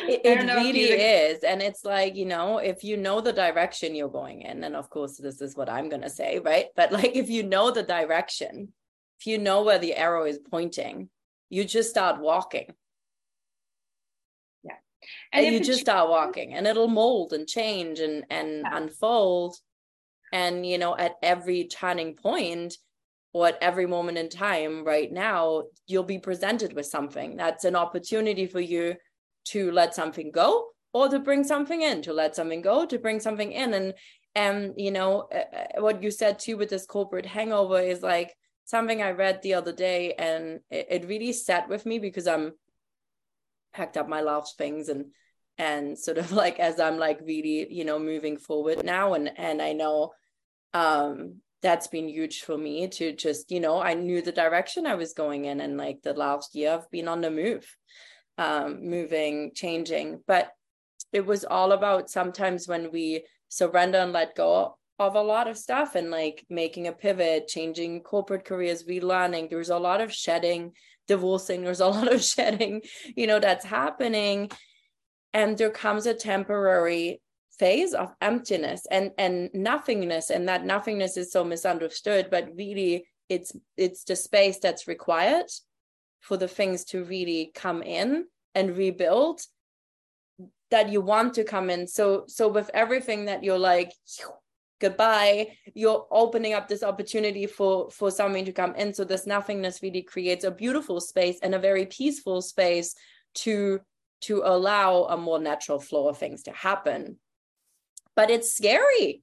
[0.08, 4.08] it, it really is and it's like you know if you know the direction you're
[4.08, 7.14] going in and of course this is what i'm going to say right but like
[7.14, 8.72] if you know the direction
[9.18, 11.08] if you know where the arrow is pointing
[11.52, 12.72] you just start walking.
[14.64, 14.76] Yeah.
[15.32, 18.76] And, and you just start walking and it'll mold and change and and yeah.
[18.76, 19.56] unfold.
[20.32, 22.78] And you know at every turning point
[23.34, 27.36] or at every moment in time right now you'll be presented with something.
[27.36, 28.94] That's an opportunity for you
[29.48, 33.20] to let something go or to bring something in to let something go to bring
[33.20, 33.74] something in.
[33.74, 33.92] And
[34.34, 38.34] and you know uh, uh, what you said too with this corporate hangover is like
[38.64, 42.52] something i read the other day and it, it really sat with me because i'm
[43.72, 45.06] packed up my last things and
[45.58, 49.14] and sort of like as i'm like really you know moving forward now.
[49.14, 50.12] And and i know
[50.74, 54.94] um that's been huge for me to just you know i knew the direction i
[54.94, 57.64] was going in and like the last year i've been on the move
[58.38, 60.20] um moving changing.
[60.26, 60.50] But
[61.12, 65.58] it was all about sometimes when we surrender and let go of a lot of
[65.58, 69.50] stuff and like making a pivot changing corporate careers relearning.
[69.50, 70.72] There's a lot of shedding
[71.08, 71.62] divorcing.
[71.62, 72.82] There's a lot of shedding
[73.16, 74.50] you know that's happening.
[75.32, 77.20] And there comes a temporary
[77.58, 80.30] phase of emptiness and and nothingness.
[80.30, 85.46] And that nothingness is so misunderstood but really it's it's the space that's required
[86.20, 89.40] for the things to really come in and rebuild
[90.70, 91.86] that you want to come in.
[91.86, 93.92] So so with everything that you're like
[94.82, 95.56] goodbye.
[95.74, 98.92] You're opening up this opportunity for for something to come in.
[98.92, 102.94] So this nothingness really creates a beautiful space and a very peaceful space
[103.44, 103.80] to
[104.22, 107.16] to allow a more natural flow of things to happen.
[108.14, 109.22] But it's scary.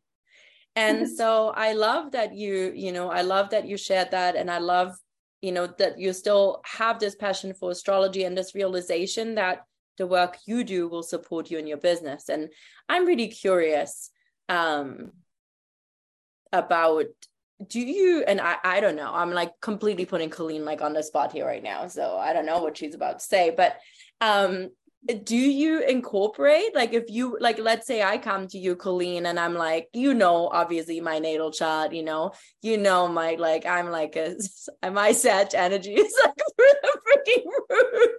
[0.76, 4.36] And so i love that you you know i love that you shared that.
[4.36, 4.96] And i love
[5.42, 9.66] you know that you still have this passion for astrology and this realization that
[9.98, 12.30] the work you do will support you in your business.
[12.30, 12.50] And
[12.88, 14.12] i'm really curious
[14.48, 15.12] um
[16.52, 17.06] about
[17.68, 19.12] do you and I I don't know.
[19.14, 22.46] I'm like completely putting Colleen like on the spot here right now so I don't
[22.46, 23.78] know what she's about to say but
[24.22, 24.70] um
[25.24, 29.40] do you incorporate like if you like let's say i come to you colleen and
[29.40, 32.32] i'm like you know obviously my natal chart you know
[32.62, 34.36] you know my like i'm like a
[34.92, 38.12] my Sag energy is like through the freaking roof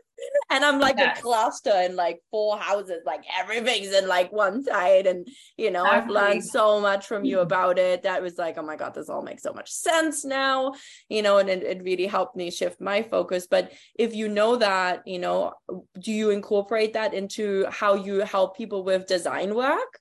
[0.51, 1.19] and I'm like yes.
[1.19, 5.07] a cluster in like four houses, like everything's in like one side.
[5.07, 8.03] And you know, I've learned so much from you about it.
[8.03, 10.75] That was like, oh my God, this all makes so much sense now,
[11.09, 13.47] you know, and it, it really helped me shift my focus.
[13.51, 15.53] But if you know that, you know,
[15.99, 20.01] do you incorporate that into how you help people with design work?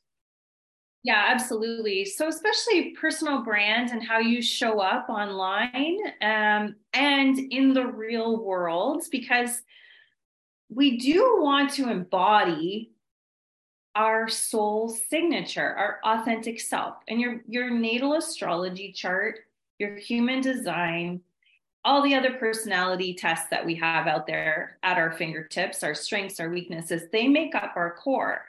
[1.04, 2.04] Yeah, absolutely.
[2.04, 8.44] So, especially personal brand and how you show up online um, and in the real
[8.44, 9.62] world, because
[10.70, 12.92] we do want to embody
[13.96, 16.96] our soul signature, our authentic self.
[17.08, 19.40] And your your natal astrology chart,
[19.80, 21.22] your human design,
[21.84, 26.40] all the other personality tests that we have out there at our fingertips, our strengths,
[26.40, 28.46] our weaknesses, they make up our core.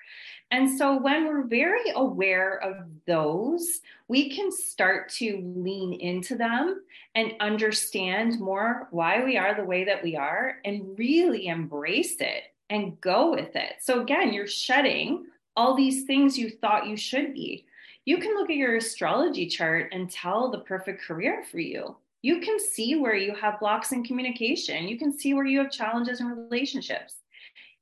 [0.50, 6.82] And so when we're very aware of those, we can start to lean into them
[7.14, 12.44] and understand more why we are the way that we are and really embrace it
[12.68, 13.74] and go with it.
[13.80, 17.66] So again, you're shedding all these things you thought you should be.
[18.04, 21.96] You can look at your astrology chart and tell the perfect career for you.
[22.22, 24.88] You can see where you have blocks in communication.
[24.88, 27.14] You can see where you have challenges in relationships.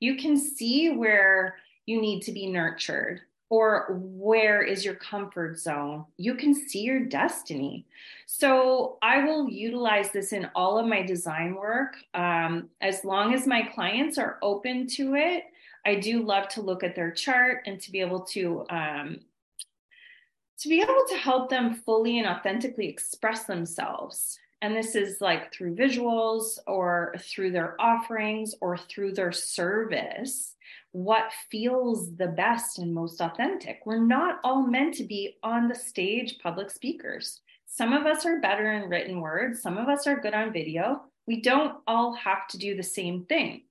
[0.00, 1.56] You can see where
[1.88, 6.04] you need to be nurtured or where is your comfort zone?
[6.18, 7.86] You can see your destiny.
[8.26, 11.96] So i will utilize this in all of my design work.
[12.12, 15.44] Um, as long as my clients are open to it
[15.86, 19.20] i do love to look at their chart and to be able to um,
[20.58, 24.38] to be able to help them fully and authentically express themselves.
[24.60, 30.56] And this is like through visuals or through their offerings or through their service
[30.92, 33.80] what feels the best and most authentic.
[33.84, 37.40] We're not all meant to be on the stage public speakers.
[37.66, 41.02] Some of us are better in written words, some of us are good on video.
[41.26, 43.64] We don't all have to do the same thing.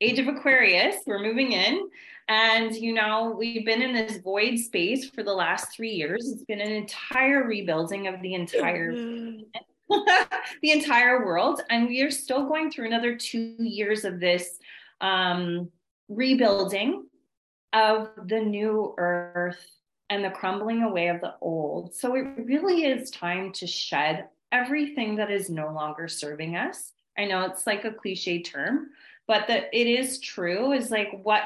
[0.00, 1.88] Age of Aquarius, we're moving in.
[2.28, 6.28] And, you know, we've been in this void space for the last three years.
[6.28, 8.92] It's been an entire rebuilding of the entire.
[10.62, 14.58] the entire world and we are still going through another two years of this
[15.00, 15.70] um,
[16.08, 17.06] rebuilding
[17.72, 19.64] of the new earth
[20.08, 21.94] and the crumbling away of the old.
[21.94, 26.92] So it really is time to shed everything that is no longer serving us.
[27.18, 28.88] I know it's like a cliche term,
[29.26, 31.42] but that it is true is like what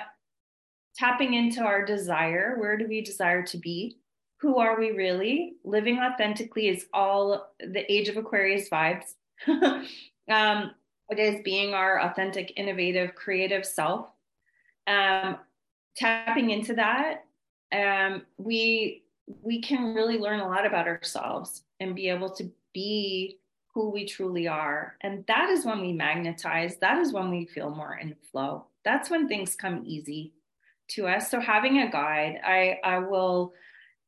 [0.97, 3.97] tapping into our desire, where do we desire to be?
[4.41, 5.55] Who are we really?
[5.65, 9.15] Living authentically is all the age of Aquarius vibes.
[10.31, 10.73] um,
[11.09, 14.07] it is being our authentic, innovative, creative self
[14.91, 15.39] um,
[15.97, 17.25] tapping into that,
[17.73, 19.05] um, we
[19.43, 23.39] we can really learn a lot about ourselves and be able to be
[23.73, 24.97] who we truly are.
[25.03, 26.77] And that is when we magnetize.
[26.79, 28.67] That is when we feel more in flow.
[28.85, 30.33] That's when things come easy
[30.89, 31.31] to us.
[31.31, 33.53] So having a guide, I I will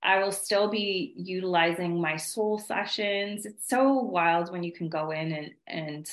[0.03, 3.47] I will still be utilizing my soul sessions.
[3.47, 6.11] It's so wild when you can go in and and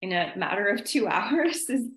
[0.00, 1.88] in a matter of two hours is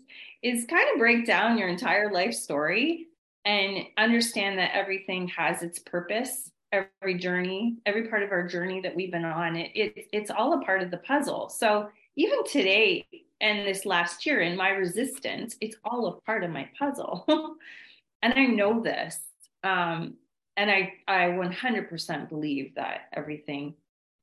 [0.45, 3.07] is kind of break down your entire life story
[3.45, 8.95] and understand that everything has its purpose every journey, every part of our journey that
[8.95, 11.49] we've been on, it, it it's all a part of the puzzle.
[11.49, 13.07] So even today
[13.41, 17.25] and this last year in my resistance, it's all a part of my puzzle.
[18.21, 19.19] and I know this.
[19.63, 20.15] Um,
[20.57, 23.73] and I, I 100% believe that everything,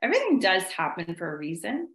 [0.01, 1.89] everything does happen for a reason.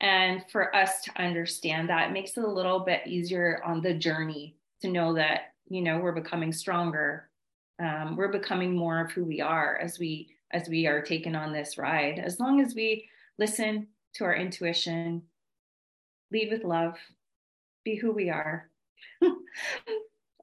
[0.00, 3.94] And for us to understand that, it makes it a little bit easier on the
[3.94, 7.30] journey to know that, you know, we're becoming stronger.
[7.82, 11.52] Um, we're becoming more of who we are as we as we are taking on
[11.52, 12.18] this ride.
[12.18, 15.22] As long as we listen to our intuition,
[16.30, 16.96] lead with love,
[17.84, 18.68] be who we are.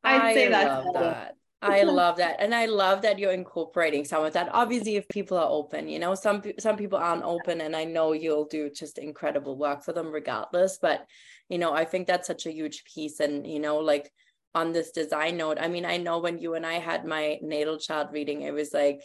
[0.03, 1.35] I'd I say that's that.
[1.61, 2.37] I love that.
[2.39, 4.49] And I love that you're incorporating some of that.
[4.51, 8.13] Obviously, if people are open, you know, some some people aren't open and I know
[8.13, 11.05] you'll do just incredible work for them regardless, but
[11.49, 14.11] you know, I think that's such a huge piece and you know, like
[14.53, 17.77] on this design note, I mean, I know when you and I had my natal
[17.77, 19.01] chart reading, it was like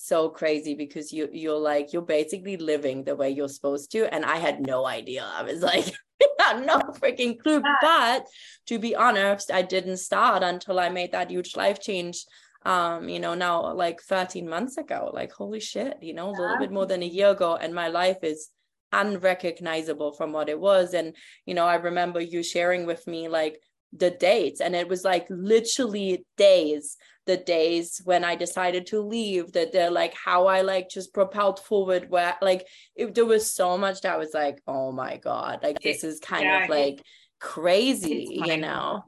[0.00, 4.24] so crazy because you you're like you're basically living the way you're supposed to and
[4.24, 5.24] I had no idea.
[5.24, 5.92] I was like
[6.56, 7.62] no freaking clue.
[7.80, 8.26] But
[8.66, 12.24] to be honest, I didn't start until I made that huge life change.
[12.64, 16.58] Um, you know, now like 13 months ago, like holy shit, you know, a little
[16.58, 18.50] bit more than a year ago, and my life is
[18.92, 20.94] unrecognizable from what it was.
[20.94, 23.60] And, you know, I remember you sharing with me like
[23.92, 26.96] the dates, and it was like literally days
[27.28, 31.60] the days when I decided to leave, that they're like how I like just propelled
[31.60, 32.08] forward.
[32.08, 32.66] Where like
[32.96, 36.44] it, there was so much that was like, oh my god, like this is kind
[36.44, 37.02] yeah, of like
[37.38, 39.04] crazy, you know.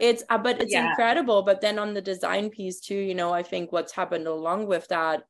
[0.00, 0.90] it's uh, but it's yeah.
[0.90, 1.42] incredible.
[1.42, 4.88] But then on the design piece too, you know, I think what's happened along with
[4.88, 5.22] that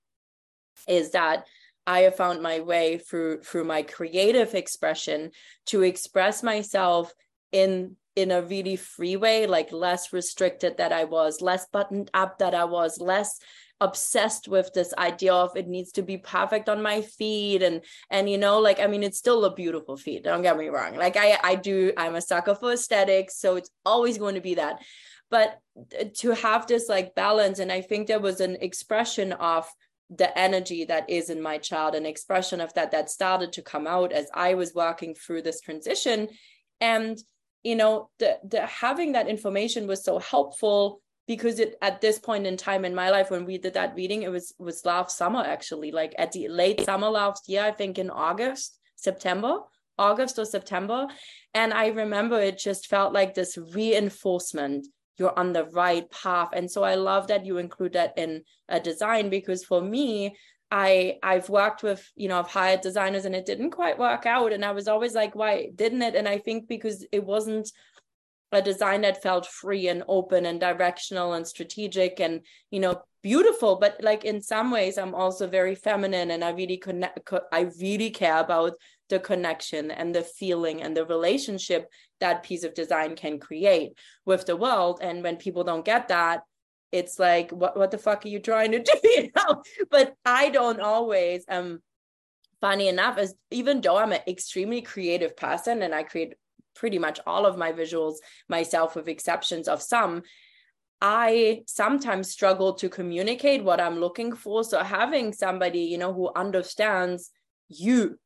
[0.88, 1.44] is that
[1.86, 5.32] I have found my way through through my creative expression
[5.66, 7.12] to express myself
[7.52, 12.38] in in a really free way, like less restricted that I was, less buttoned up
[12.38, 13.38] that I was, less
[13.82, 17.62] obsessed with this idea of it needs to be perfect on my feet.
[17.62, 20.68] And and you know like i mean it's still a beautiful feet don't get me
[20.68, 20.94] wrong.
[20.96, 24.54] Like i i do i'm a sucker for aesthetics so it's always going to be
[24.54, 24.80] that.
[25.30, 25.58] But
[26.18, 29.66] to have this like balance and i think there was an expression of
[30.10, 33.86] the energy that is in my child an expression of that that started to come
[33.86, 36.28] out as i was working through this transition.
[36.80, 37.18] And
[37.62, 42.46] you know the the having that information was so helpful because it at this point
[42.46, 45.40] in time in my life when we did that reading it was was last summer
[45.40, 49.58] actually like at the late summer last year i think in august september
[49.98, 51.06] august or september.
[51.54, 54.86] And i remember it just felt like this reinforcement.
[55.18, 56.50] You're on the right path.
[56.52, 60.36] And so i love that you include that in a design because for me
[60.72, 64.52] I I've worked with you know I've hired designers and it didn't quite work out.
[64.54, 66.14] And I was always like why didn't it?
[66.16, 67.70] And I think because it wasn't
[68.52, 73.76] a design that felt free and open and directional and strategic and you know beautiful.
[73.76, 78.08] But like in some ways I'm also very feminine and I really connect I really
[78.08, 78.72] care about
[79.10, 81.86] the connection and the feeling and the relationship
[82.20, 83.92] that piece of design can create
[84.24, 85.00] with the world.
[85.02, 86.44] And when people don't get that
[86.92, 88.92] it's like what what the fuck are you trying to do?
[89.04, 89.62] You know?
[89.90, 91.80] But i don't always um
[92.60, 96.34] funny enough is even though i'm an extremely creative person and i create
[96.74, 98.16] pretty much all of my visuals
[98.48, 100.22] myself with exceptions of some
[101.00, 104.62] i sometimes struggle to communicate what i'm looking for.
[104.62, 107.30] So having somebody you know who understands
[107.68, 108.18] you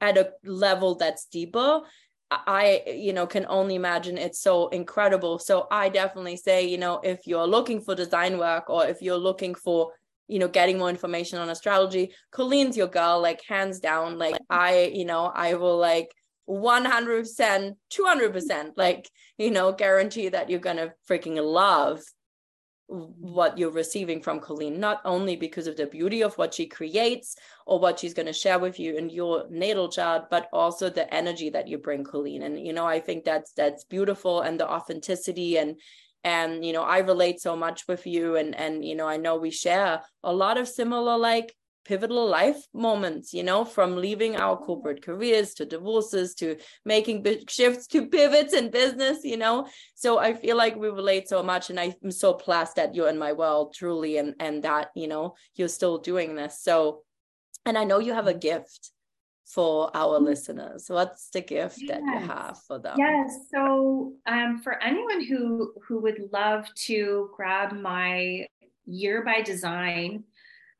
[0.00, 1.82] at a level that's deeper
[2.30, 5.38] I, you know, can only imagine it's so incredible.
[5.38, 9.18] So I definitely say, you know, if you're looking for design work or if you're
[9.18, 9.92] looking for,
[10.26, 14.18] you know, getting more information on astrology, Colleen's your girl, like hands down.
[14.18, 16.10] Like I, you know, I will like
[16.48, 19.08] 100%, 200%, like,
[19.38, 22.00] you know, guarantee that you're going to freaking love
[22.94, 27.36] what you're receiving from Colleen, not only because of the beauty of what she creates
[27.66, 31.12] or what she's going to share with you in your natal chart, but also the
[31.12, 32.42] energy that you bring, Colleen.
[32.42, 35.76] And you know, I think that's that's beautiful and the authenticity and
[36.22, 39.36] and you know, I relate so much with you and and you know, I know
[39.36, 44.56] we share a lot of similar like pivotal life moments, you know, from leaving our
[44.56, 49.66] corporate careers to divorces to making big shifts to pivots in business, you know.
[49.94, 53.18] So I feel like we relate so much and I'm so blessed that you're in
[53.18, 56.60] my world truly and and that, you know, you're still doing this.
[56.60, 57.02] So
[57.66, 58.90] and I know you have a gift
[59.46, 60.26] for our mm-hmm.
[60.26, 60.86] listeners.
[60.88, 61.90] What's the gift yes.
[61.90, 62.96] that you have for them?
[62.98, 63.46] Yes.
[63.52, 68.46] So um, for anyone who who would love to grab my
[68.86, 70.24] year by design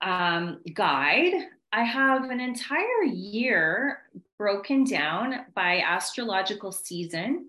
[0.05, 1.33] um, guide,
[1.73, 4.03] I have an entire year
[4.39, 7.49] broken down by astrological season.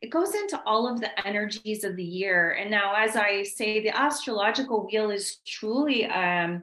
[0.00, 2.52] It goes into all of the energies of the year.
[2.52, 6.62] And now, as I say, the astrological wheel is truly um,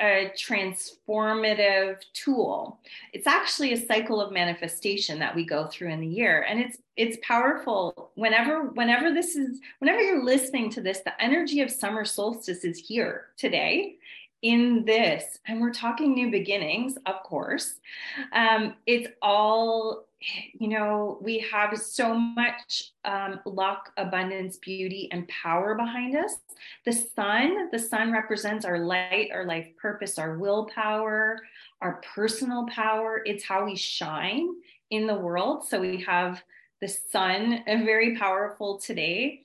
[0.00, 2.80] a transformative tool.
[3.12, 6.78] It's actually a cycle of manifestation that we go through in the year and it's
[6.96, 12.04] it's powerful whenever whenever this is whenever you're listening to this the energy of summer
[12.04, 13.96] solstice is here today
[14.44, 17.80] in this and we're talking new beginnings of course
[18.32, 20.06] um, it's all
[20.52, 26.36] you know, we have so much um, luck, abundance, beauty, and power behind us.
[26.84, 31.40] The sun, the sun represents our light, our life purpose, our willpower,
[31.80, 33.22] our personal power.
[33.24, 34.48] It's how we shine
[34.90, 35.66] in the world.
[35.66, 36.42] So we have
[36.80, 39.42] the sun, very powerful today.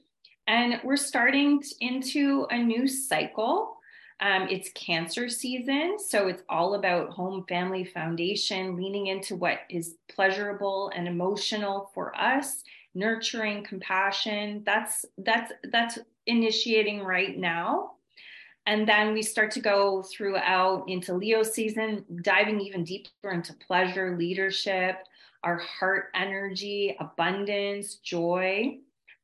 [0.48, 3.79] And we're starting into a new cycle
[4.22, 9.96] um, it's cancer season, so it's all about home family foundation, leaning into what is
[10.10, 12.64] pleasurable and emotional for us,
[12.94, 14.64] nurturing compassion.
[14.66, 17.92] That's that's that's initiating right now.
[18.66, 24.18] And then we start to go throughout into Leo season, diving even deeper into pleasure,
[24.18, 24.98] leadership,
[25.44, 28.80] our heart energy, abundance, joy.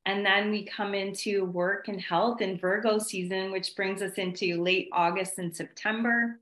[0.05, 4.61] And then we come into work and health in Virgo season, which brings us into
[4.61, 6.39] late August and September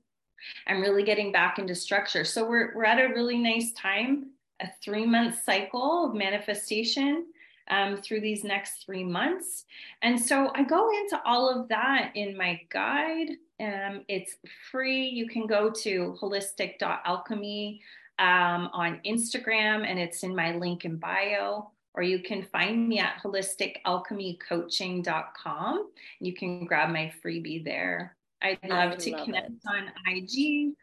[0.66, 2.24] and really getting back into structure.
[2.24, 7.26] So we're, we're at a really nice time, a three month cycle of manifestation
[7.68, 9.64] um, through these next three months.
[10.02, 13.30] And so I go into all of that in my guide.
[13.60, 14.36] Um, it's
[14.70, 15.06] free.
[15.06, 17.80] You can go to holistic.alchemy
[18.18, 22.98] um, on Instagram, and it's in my link in bio or you can find me
[22.98, 25.90] at holisticalchemycoaching.com.
[26.20, 28.16] You can grab my freebie there.
[28.42, 29.56] I'd love I to connect it.
[29.66, 30.32] on IG.
[30.32, 30.76] You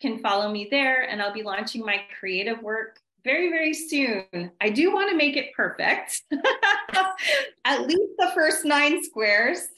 [0.00, 4.52] can follow me there, and I'll be launching my creative work very, very soon.
[4.60, 6.22] I do want to make it perfect,
[7.64, 9.68] at least the first nine squares.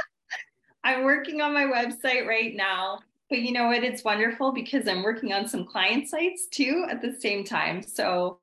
[0.84, 3.00] I'm working on my website right now.
[3.28, 3.84] But you know what?
[3.84, 7.82] It's wonderful because I'm working on some client sites too at the same time.
[7.82, 8.40] So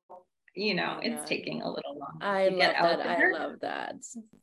[0.58, 1.26] you know it's yeah.
[1.26, 2.58] taking a little longer i love
[2.98, 3.96] that i love that.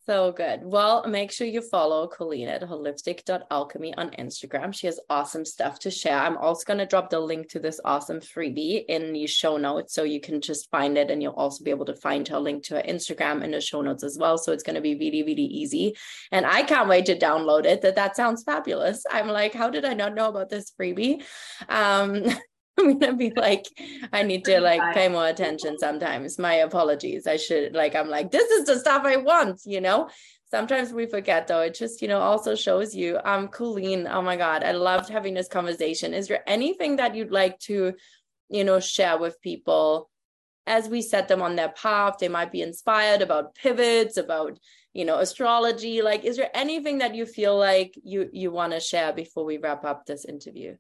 [0.07, 0.61] So good.
[0.63, 4.75] Well make sure you follow colleen at holistic.alchemy on instagram.
[4.75, 6.19] She has awesome stuff to share.
[6.19, 9.95] I'm also going to drop the link to this awesome freebie in the show notes
[9.95, 12.65] so you can just find it and you'll also be able to find her link
[12.65, 14.37] to her instagram in the show notes as well.
[14.37, 15.97] So it's going to be really really easy.
[16.31, 17.81] And i can't wait to download it.
[17.81, 19.05] That that sounds fabulous.
[19.11, 21.23] I'm like how did i not know about this freebie?
[21.69, 22.25] Um
[22.79, 23.67] I'm gonna be like,
[24.13, 26.39] I need to like pay more attention sometimes.
[26.39, 27.27] My apologies.
[27.27, 30.09] I should like, I'm like, this is the stuff I want, you know?
[30.51, 31.61] Sometimes we forget though.
[31.61, 33.19] It just, you know, also shows you.
[33.25, 36.15] Um, Colleen, oh my God, I loved having this conversation.
[36.15, 37.95] Is there anything that you'd like to,
[38.49, 40.11] you know, share with people
[40.67, 42.17] as we set them on their path?
[42.19, 44.59] They might be inspired about pivots, about
[44.93, 48.79] you know astrology like is there anything that you feel like you you want to
[48.79, 50.77] share before we wrap up this interview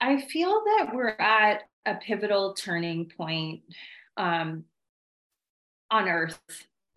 [0.00, 3.62] I feel that we're at a pivotal turning point
[4.16, 4.64] um,
[5.90, 6.40] on Earth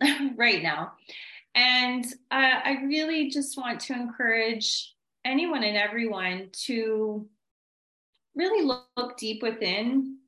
[0.36, 0.92] right now.
[1.54, 4.94] And uh, I really just want to encourage
[5.24, 7.26] anyone and everyone to
[8.34, 10.18] really look, look deep within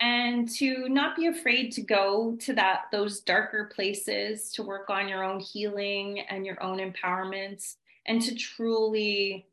[0.00, 5.08] and to not be afraid to go to that those darker places to work on
[5.08, 7.74] your own healing and your own empowerment
[8.06, 9.47] and to truly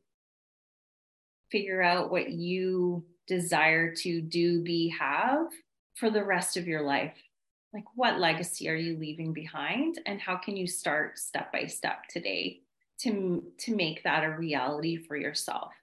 [1.51, 5.47] figure out what you desire to do, be, have
[5.95, 7.15] for the rest of your life.
[7.73, 9.99] Like, what legacy are you leaving behind?
[10.05, 12.61] And how can you start step by step today
[12.99, 15.73] to, to make that a reality for yourself?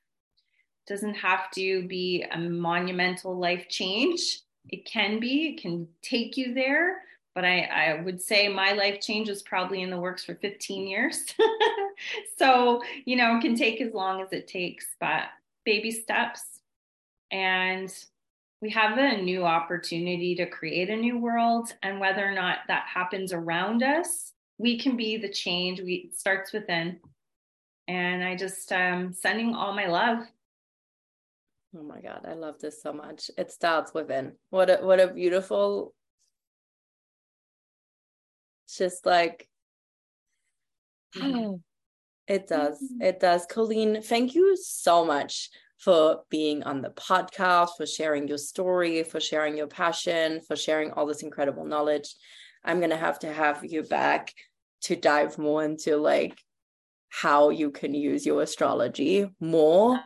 [0.86, 4.40] Doesn't have to be a monumental life change.
[4.68, 7.02] It can be, it can take you there,
[7.34, 10.86] but I, I, would say my life change was probably in the works for 15
[10.86, 11.24] years.
[12.38, 15.24] so, you know, it can take as long as it takes, but
[15.64, 16.42] baby steps.
[17.30, 17.92] And
[18.60, 21.72] we have a new opportunity to create a new world.
[21.82, 25.80] And whether or not that happens around us, we can be the change.
[25.80, 27.00] We it starts within.
[27.88, 30.18] And I just um sending all my love.
[31.76, 33.30] Oh my God, I love this so much.
[33.36, 34.32] It starts within.
[34.50, 35.94] What a what a beautiful
[38.68, 39.48] just like
[42.26, 42.82] It does.
[42.82, 43.02] Mm-hmm.
[43.02, 43.46] It does.
[43.46, 49.20] Colleen, thank you so much for being on the podcast, for sharing your story, for
[49.20, 52.14] sharing your passion, for sharing all this incredible knowledge.
[52.64, 54.32] I'm going to have to have you back
[54.82, 56.38] to dive more into like
[57.08, 60.00] how you can use your astrology more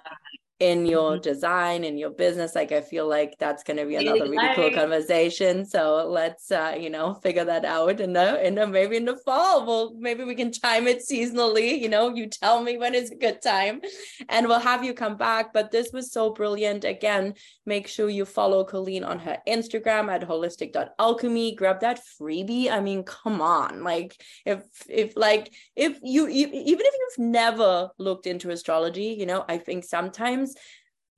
[0.61, 1.23] in your mm-hmm.
[1.23, 4.71] design in your business like i feel like that's going to be another really cool
[4.71, 5.65] conversation.
[5.65, 9.17] So let's uh you know figure that out and the in the maybe in the
[9.25, 9.67] fall.
[9.67, 13.17] Well maybe we can time it seasonally you know you tell me when is a
[13.17, 13.81] good time
[14.29, 15.53] and we'll have you come back.
[15.53, 16.85] But this was so brilliant.
[16.85, 17.35] Again
[17.65, 22.71] make sure you follow colleen on her instagram at holistic.alchemy grab that freebie.
[22.71, 23.83] I mean come on.
[23.83, 29.27] Like if if like if you, you even if you've never looked into astrology you
[29.27, 30.57] know i think sometimes sometimes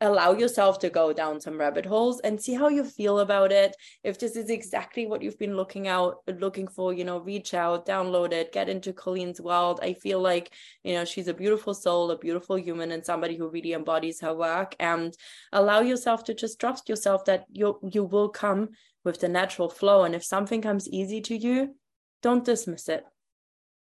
[0.00, 3.74] allow yourself to go down some rabbit holes and see how you feel about it.
[4.04, 7.86] If this is exactly what you've been looking out looking for you know reach out
[7.86, 9.80] download it get into colleen's world.
[9.82, 10.52] I feel like
[10.84, 14.34] you know she's a beautiful soul a beautiful human and somebody who really embodies her
[14.34, 14.76] work.
[14.78, 15.14] And
[15.52, 18.68] allow yourself to just trust yourself that you you will come
[19.04, 20.04] with the natural flow.
[20.04, 21.74] And if something comes easy to you
[22.22, 23.04] don't dismiss it.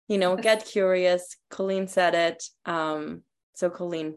[0.07, 1.35] You know get curious.
[1.49, 2.43] Colleen said it.
[2.65, 3.23] Um
[3.53, 4.15] so colleen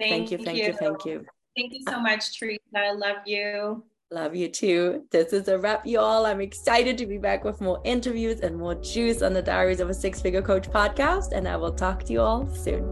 [0.00, 1.26] Thank, thank you, thank you, thank you.
[1.56, 2.60] Thank you so much, Teresa.
[2.74, 3.84] I love you.
[4.10, 5.04] Love you too.
[5.10, 6.24] This is a wrap, y'all.
[6.24, 9.90] I'm excited to be back with more interviews and more juice on the Diaries of
[9.90, 12.82] a Six Figure Coach podcast, and I will talk to you all soon.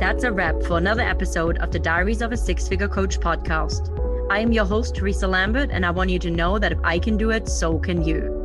[0.00, 3.96] That's a wrap for another episode of the Diaries of a Six Figure Coach podcast.
[4.28, 6.98] I am your host, Teresa Lambert, and I want you to know that if I
[6.98, 8.39] can do it, so can you.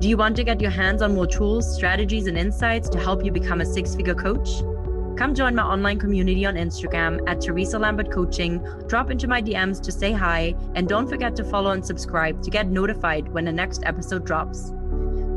[0.00, 3.24] Do you want to get your hands on more tools, strategies, and insights to help
[3.24, 4.48] you become a six figure coach?
[5.18, 8.64] Come join my online community on Instagram at Teresa Lambert Coaching.
[8.86, 12.50] Drop into my DMs to say hi, and don't forget to follow and subscribe to
[12.50, 14.70] get notified when the next episode drops.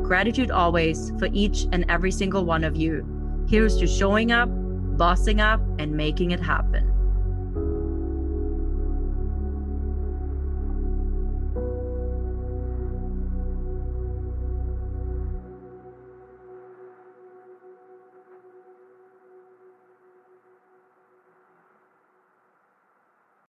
[0.04, 3.04] Gratitude always for each and every single one of you.
[3.48, 4.48] Here's to showing up,
[4.96, 6.91] bossing up, and making it happen.